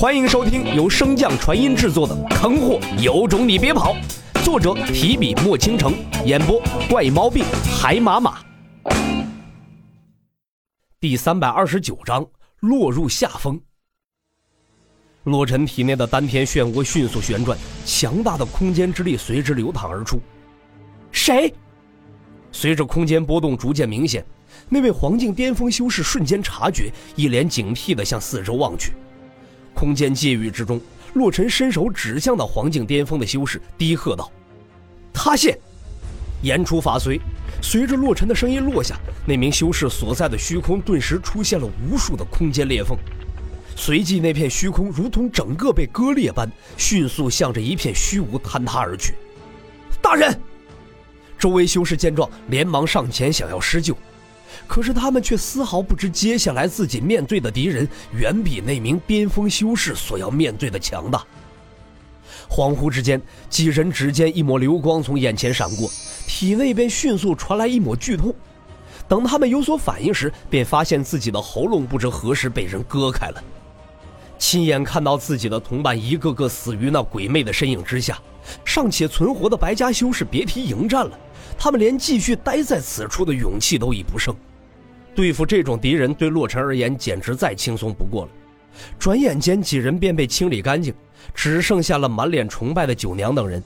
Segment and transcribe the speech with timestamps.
[0.00, 3.94] 欢迎收听由升降传音制作的《坑货有种你别跑》，
[4.42, 5.92] 作者提笔墨倾城，
[6.24, 6.58] 演播
[6.88, 7.44] 怪猫病
[7.78, 8.40] 海马马。
[10.98, 12.26] 第三百二十九章
[12.60, 13.60] 落入下风。
[15.24, 20.18] 洛尘体内的丹田漩涡迅速旋转，强大的空间之力随之流淌而出。
[21.12, 21.52] 谁？
[22.50, 24.24] 随着空间波动逐渐明显，
[24.70, 28.94] 那位黄境巅峰修士瞬间察觉，一脸警惕地向四周望去。
[29.80, 30.78] 空间界域之中，
[31.14, 34.30] 洛尘伸手指向那黄境巅峰的修士，低喝道
[35.10, 35.58] ：“塌陷！”
[36.44, 37.18] 言出法随，
[37.62, 42.94] 随着洛尘的声音落下，那名修士所在的虚空顿时出现了无数的空间裂缝，
[43.74, 49.14] 随即那片虚空如同整个被割裂般，迅速向着一片虚无坍塌而去。
[50.02, 50.38] 大人，
[51.38, 53.96] 周围修士见状，连忙上前想要施救。
[54.66, 61.24] 可是他们却丝毫不知，接下来自己面对的敌人远比那名巅峰修士所要面对的强大。
[62.48, 65.88] 恍惚之间，几人只见一抹流光从眼前闪过，
[66.26, 68.34] 体内便迅速传来一抹剧痛。
[69.08, 73.42] 等他们有所反应时，便发现自己的喉咙不知何时被人割开了。
[74.38, 78.18] 亲眼看到自己的同伴一个个死于那鬼魅的身影之下，
[78.64, 81.18] 尚且存活的白家修士别提迎战了，
[81.62, 84.34] 他们连继续待在此处的勇气都已不剩。
[85.14, 88.30] 对付这种敌人，对洛尘而言简直再轻松不过了。
[88.98, 90.94] 转眼间，几人便被清理干净，
[91.34, 93.62] 只剩下了满脸崇拜的九娘等人。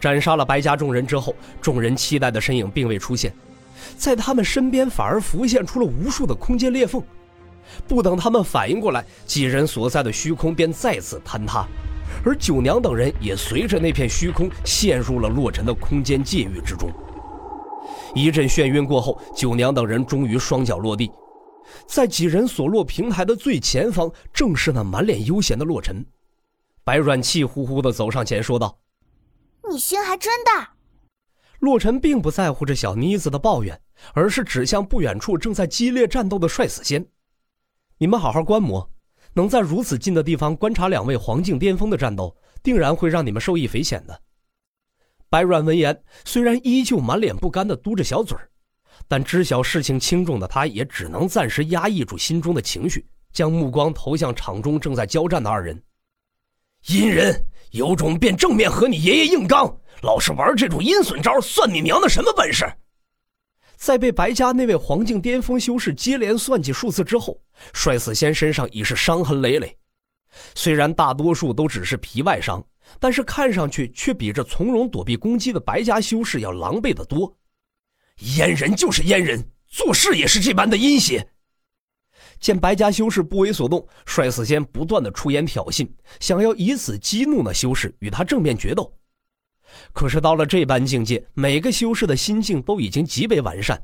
[0.00, 3.30] 斩杀了白家众人之后，众人期待的身影并未出现，
[3.98, 7.02] 在他们身边反而浮现出了无数的空间裂缝。
[7.86, 11.66] 不等他们反应过来，几人所在的虚空便再次坍塌，
[12.26, 16.90] 而九娘等人也随着那片虚空陷入了洛尘的空间界域之中。
[18.16, 21.08] 一阵眩晕过后，九娘等人终于双脚落地，
[21.86, 26.04] 在几人所落平台的最前方，正是那满脸悠闲的洛尘。
[26.82, 28.76] 白软气呼呼地走上前说道
[29.70, 30.72] ：“你心还真大。”
[31.60, 33.80] 洛尘并不在乎这小妮子的抱怨，
[34.14, 37.06] 而是指向不远处正在激烈战斗的帅死仙
[37.98, 38.90] ：“你们好好观摩，
[39.36, 44.18] 能在如此近的地方观察两位黄境巅峰的战斗，定然会让你们受益匪浅的。”
[45.28, 48.48] 白软闻言，虽然依旧满脸不甘地嘟着小嘴儿，
[49.06, 55.82] 但知晓事情轻重的他，也只能暂时压抑住心中的情绪，将目光投向场中正在交战的二人。
[56.86, 62.64] 阴人有种便正面和你爷爷硬刚，老是玩这种阴损招，算你娘的什么本事？
[63.76, 67.40] 在被白家那位黄境巅峰修士接连算计数次之后，
[67.72, 69.76] 帅死仙身上已是伤痕累累，
[70.54, 72.64] 虽然大多数都只是皮外伤。
[73.00, 77.36] 但是看上去却比这从容躲避攻击的白家修士要狼狈得多。
[78.18, 81.28] 阉人就是阉人，做事也是这般的阴邪。
[82.38, 85.88] 见白家修士不为所动，帅死仙不断的出言挑衅，
[86.20, 88.96] 想要以此激怒那修士，与他正面决斗。
[89.92, 93.80] 可是到了这般境界，每个修士的心境都已经极为完善，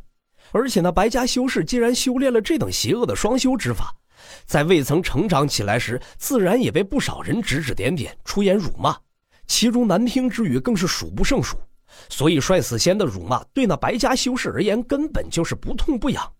[0.52, 3.94] 而且那白家修士既然修炼了这等邪恶的双修之法。
[4.46, 8.96] 在未曾成长起来时，自然也被不少人指指点点、出言辱骂，
[9.46, 11.56] 其中难听之语更是数不胜数。
[12.08, 16.32] 所以，帅死仙的辱骂对那白家修士而言根本就是不痛不痒。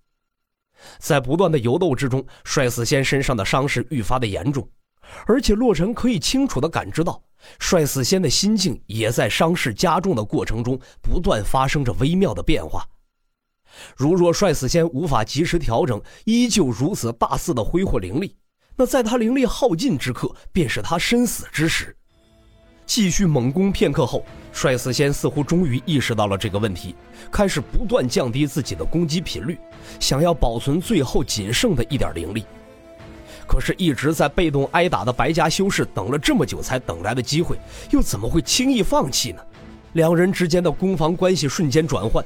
[0.99, 4.67] 在不断的游斗之中，帅死仙身上的伤势愈发的严重，
[5.27, 7.23] 而且洛尘可以清楚的感知到，
[7.59, 12.87] 帅死仙的心境也在伤势加重的过程中不断发生着微妙的变化。
[13.97, 18.37] 如若帅死仙无法及时调整，依旧如此大肆的挥霍灵力，
[18.77, 21.97] 那在他灵力耗尽之刻，便是他身死之时。
[22.85, 26.95] 继续猛攻片刻后，帅死仙似乎终于意识到了这个问题，
[27.31, 29.59] 开始不断降低自己的攻击频率，
[29.99, 32.45] 想要保存最后仅剩的一点灵力。
[33.53, 37.59] 可是，一直在被动挨打的白家修士等了这么久才等来的机会，
[37.91, 39.43] 又怎么会轻易放弃呢？
[39.93, 42.25] 两人之间的攻防关系瞬间转换。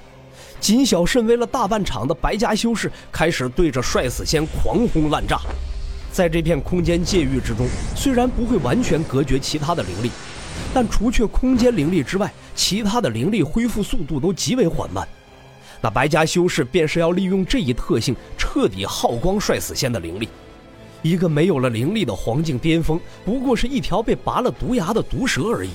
[0.60, 5.40] 谨小慎微了大半场的白家修士开始对着帅死仙狂轰滥炸，
[6.12, 7.66] 在这片空间界域之中，
[7.96, 10.12] 虽然不会完全隔绝其他的灵力，
[10.72, 15.06] 但除却空间灵力之外，其他的灵力恢复速度都极为缓慢。
[15.80, 20.28] 那白家修士便是要利用这一特性，彻底耗光帅死仙的灵力。
[21.08, 25.70] 一个没有了灵力的黄境巅峰，不过是一条被拔了毒牙的毒蛇而已，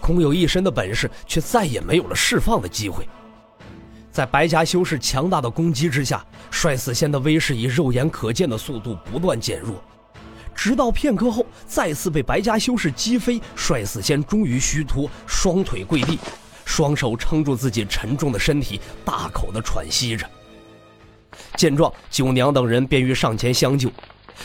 [0.00, 3.08] 空有一身的本事，却再也没有了释放的机会。
[4.10, 9.74] 在白家修士强大的攻击之下，帅死仙的威势以肉眼可见的速度不断减弱，
[10.54, 16.18] 直到片刻后再次被白家修士击飞，帅死仙终于虚脱，双腿跪地，
[16.64, 20.26] 双手撑住自己沉重的身体，大口的喘息着。
[21.54, 23.90] 见状，九娘等人便于上前相救，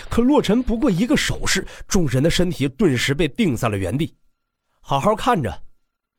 [0.09, 4.15] 可洛尘不过一个手势，众人的身体顿时被定在了原地。
[4.79, 5.61] 好好看着，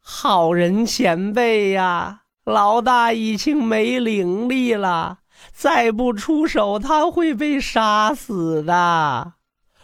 [0.01, 5.19] 好人前辈呀，老大已经没灵力了，
[5.53, 9.35] 再不出手他会被杀死的。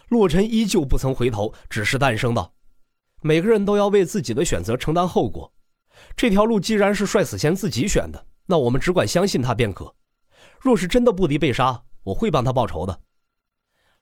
[0.07, 2.53] 洛尘依旧不曾回头，只是淡声道
[3.21, 5.51] ：“每个人都要为自己的选择承担后果。
[6.15, 9.93] 这条路既然是帅死仙自己选的，那我们只管相信他便可。
[10.59, 12.99] 若是真的不敌被杀，我会帮他报仇的。”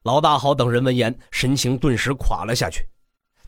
[0.07, 2.87] 老大好等人闻言，神情顿时垮了下去。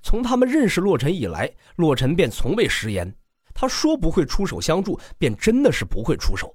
[0.03, 3.15] 从他们认识洛尘以来，洛尘便从未食言。
[3.53, 6.53] 他说不会出手相助，便真的是不会出手。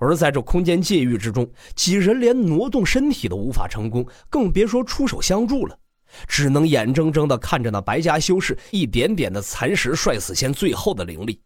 [0.00, 5.78] 而在这空间界域之中，几人连挪动身体都无法成功，更别说出手相助了。
[6.26, 11.40] 只能眼睁睁地看着那白家修士一点点地蚕食帅死仙最后的灵力。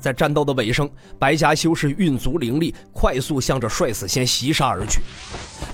[0.00, 5.00] 在战斗的尾声，白家修士运足灵力，快速向着帅死仙袭杀而去。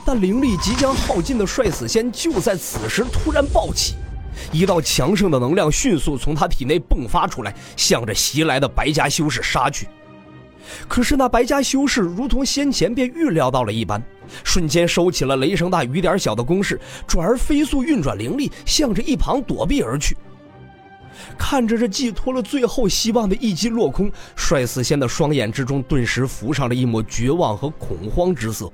[0.04, 3.94] 但灵力即将耗尽的帅死仙就在此时突然暴起，
[4.52, 9.86] 一道强盛的能量迅速从他体内迸发出来，向着袭来的白家修士杀去。
[10.88, 14.02] 可是那白家修士如同先前便预料到了一般，
[14.42, 20.16] 瞬间收起了雷声大雨点小的攻势，转而飞速运转灵力，向着一旁躲避而去。
[21.38, 28.72] 看着这寄托了最后希望的一击落空，帅死仙的双眼之中顿时浮上了一抹绝望和恐慌之色，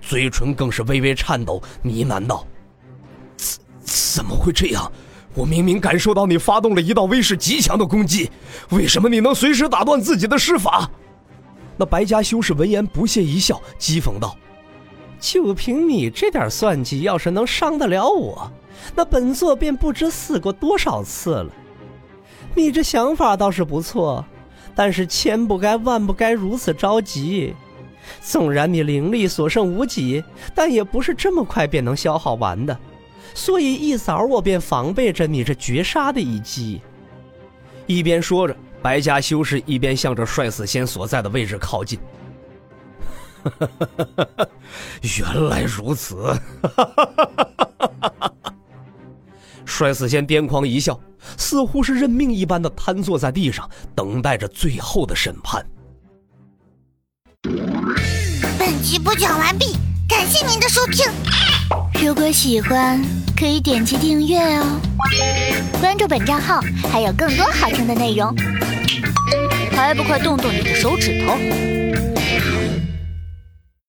[0.00, 2.46] 嘴唇更是微微颤抖，呢喃道
[3.36, 4.90] ：“怎怎么会这样？
[5.34, 8.30] 我明明感受到你发动了一道威势极强的攻击，
[8.70, 10.88] 为什么你能随时打断自己的施法？”
[11.76, 14.36] 那白家修士闻言不屑一笑，讥讽道
[15.18, 18.48] ：“就凭你这点算计，要是能伤得了我，
[18.94, 21.50] 那本座便不知死过多少次了。
[22.54, 24.24] 你这想法倒是不错，
[24.74, 27.54] 但是千不该万不该如此着急。
[28.20, 30.22] 纵然你灵力所剩无几，
[30.54, 32.78] 但也不是这么快便能消耗完的。
[33.34, 36.80] 所以一早我便防备着你这绝杀的一击。”
[37.86, 38.56] 一边说着。
[38.82, 41.98] 白家修士一边向着帅死仙所在的位置靠近。
[45.00, 46.30] 原来如此！
[49.76, 50.96] 帅死仙癫狂一笑，
[51.36, 55.66] 似乎是认命一般的瘫坐在地上，等待着最后的审判。
[58.56, 59.76] 本集播讲完毕，
[60.08, 61.04] 感谢您的收听。
[62.00, 63.02] 如果喜欢，
[63.36, 64.80] 可以点击订阅哦，
[65.80, 66.60] 关注本账号
[66.92, 68.32] 还有更多好听的内容。
[69.72, 71.34] 还不快动动你的手指头！